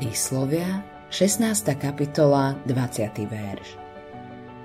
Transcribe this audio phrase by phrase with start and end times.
[0.00, 0.80] Príslovia,
[1.12, 1.76] 16.
[1.76, 3.20] kapitola, 20.
[3.28, 3.76] verš.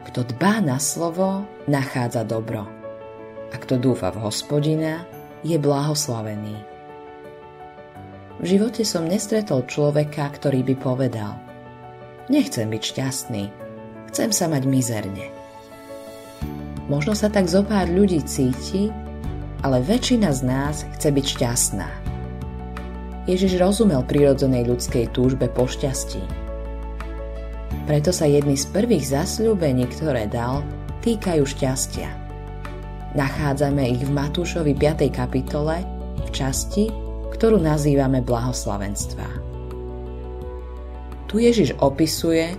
[0.07, 2.63] Kto dbá na slovo, nachádza dobro.
[3.51, 5.03] A kto dúfa v hospodina,
[5.43, 6.55] je blahoslavený.
[8.39, 11.35] V živote som nestretol človeka, ktorý by povedal
[12.31, 13.51] Nechcem byť šťastný,
[14.15, 15.35] chcem sa mať mizerne.
[16.87, 18.87] Možno sa tak zo pár ľudí cíti,
[19.67, 22.14] ale väčšina z nás chce byť šťastná.
[23.25, 26.21] Ježiš rozumel prirodzenej ľudskej túžbe po šťastí.
[27.89, 30.61] Preto sa jedny z prvých zasľúbení, ktoré dal,
[31.01, 32.09] týkajú šťastia.
[33.17, 35.09] Nachádzame ich v Matúšovi 5.
[35.09, 35.81] kapitole
[36.21, 36.93] v časti,
[37.33, 39.25] ktorú nazývame blahoslavenstva.
[41.25, 42.53] Tu Ježiš opisuje,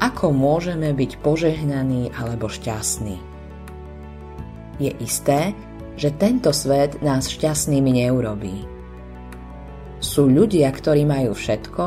[0.00, 3.20] ako môžeme byť požehnaní alebo šťastní.
[4.80, 5.52] Je isté,
[6.00, 8.75] že tento svet nás šťastnými neurobí
[10.00, 11.84] sú ľudia, ktorí majú všetko,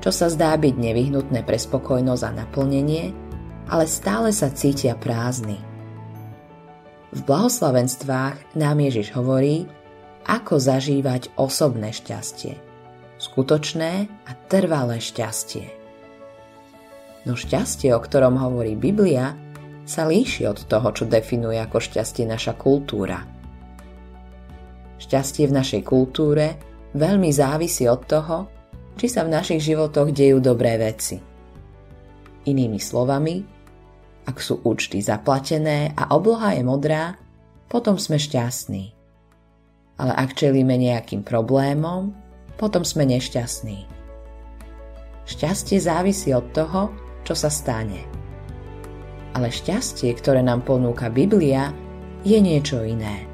[0.00, 3.12] čo sa zdá byť nevyhnutné pre spokojnosť a naplnenie,
[3.68, 5.60] ale stále sa cítia prázdni.
[7.10, 9.66] V blahoslavenstvách nám Ježiš hovorí,
[10.24, 12.54] ako zažívať osobné šťastie.
[13.20, 15.66] Skutočné a trvalé šťastie.
[17.28, 19.36] No šťastie, o ktorom hovorí Biblia,
[19.84, 23.20] sa líši od toho, čo definuje ako šťastie naša kultúra.
[25.02, 28.48] Šťastie v našej kultúre veľmi závisí od toho,
[28.98, 31.16] či sa v našich životoch dejú dobré veci.
[32.44, 33.40] Inými slovami,
[34.28, 37.16] ak sú účty zaplatené a obloha je modrá,
[37.70, 38.84] potom sme šťastní.
[40.00, 42.12] Ale ak čelíme nejakým problémom,
[42.56, 43.88] potom sme nešťastní.
[45.28, 46.90] Šťastie závisí od toho,
[47.22, 48.02] čo sa stane.
[49.32, 51.70] Ale šťastie, ktoré nám ponúka Biblia,
[52.26, 53.24] je niečo iné.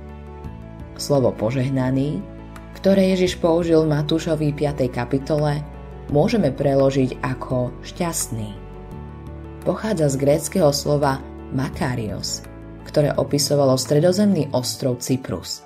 [1.00, 2.35] Slovo požehnaný
[2.76, 4.92] ktoré Ježiš použil v Matúšovi 5.
[4.92, 5.64] kapitole,
[6.12, 8.52] môžeme preložiť ako šťastný.
[9.64, 11.24] Pochádza z gréckého slova
[11.56, 12.44] Makarios,
[12.84, 15.64] ktoré opisovalo stredozemný ostrov Cyprus.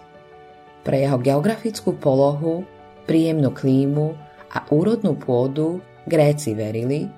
[0.87, 2.62] Pre jeho geografickú polohu,
[3.11, 4.15] príjemnú klímu
[4.55, 7.11] a úrodnú pôdu Gréci verili,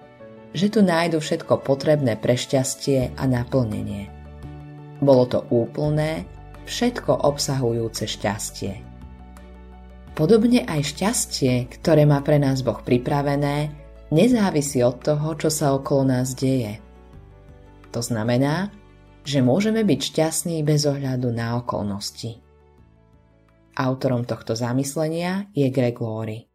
[0.56, 4.08] že tu nájdu všetko potrebné pre šťastie a naplnenie.
[5.04, 6.24] Bolo to úplné,
[6.64, 8.91] všetko obsahujúce šťastie.
[10.12, 13.72] Podobne aj šťastie, ktoré má pre nás Boh pripravené,
[14.12, 16.76] nezávisí od toho, čo sa okolo nás deje.
[17.96, 18.68] To znamená,
[19.24, 22.44] že môžeme byť šťastní bez ohľadu na okolnosti.
[23.72, 26.51] Autorom tohto zamyslenia je Greg Laurie.